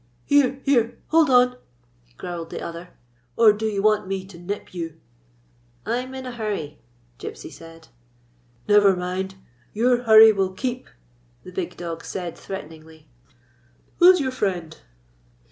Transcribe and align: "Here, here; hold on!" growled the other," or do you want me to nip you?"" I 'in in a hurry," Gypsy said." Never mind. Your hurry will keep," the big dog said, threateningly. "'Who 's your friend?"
"Here, 0.25 0.59
here; 0.63 0.97
hold 1.09 1.29
on!" 1.29 1.57
growled 2.17 2.49
the 2.49 2.59
other," 2.59 2.89
or 3.37 3.53
do 3.53 3.67
you 3.67 3.83
want 3.83 4.07
me 4.07 4.25
to 4.25 4.39
nip 4.39 4.73
you?"" 4.73 4.99
I 5.85 5.97
'in 5.99 6.15
in 6.15 6.25
a 6.25 6.31
hurry," 6.31 6.79
Gypsy 7.19 7.51
said." 7.51 7.89
Never 8.67 8.95
mind. 8.95 9.35
Your 9.73 10.01
hurry 10.01 10.31
will 10.33 10.53
keep," 10.53 10.87
the 11.43 11.51
big 11.51 11.77
dog 11.77 12.03
said, 12.03 12.35
threateningly. 12.35 13.09
"'Who 13.99 14.11
's 14.15 14.19
your 14.19 14.31
friend?" 14.31 14.75